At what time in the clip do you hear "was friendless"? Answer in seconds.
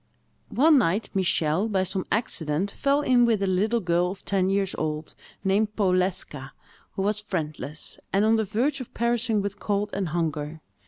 7.03-7.99